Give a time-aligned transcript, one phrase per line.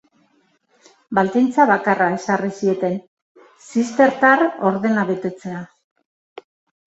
[1.17, 2.97] Baldintza bakarra ezarri zieten:
[3.73, 5.61] zistertar ordena betetzea.